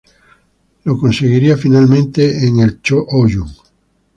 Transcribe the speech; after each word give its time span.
Lo 0.83 0.97
conseguiría 0.97 1.57
finalmente 1.57 2.47
en 2.47 2.57
el 2.61 2.81
Cho 2.81 3.05
Oyu. 3.07 3.45